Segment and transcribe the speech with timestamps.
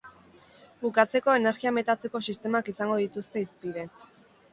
[0.85, 3.85] Bukatzeko energia metatzeko sistemak izango dituzte hizpide.